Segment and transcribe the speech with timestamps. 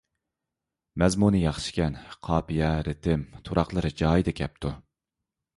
[1.03, 1.99] مەزمۇنى ياخشىكەن.
[2.29, 4.77] قاپىيە، رىتىم، تۇراقلىرى جايىدا كەپتۇ.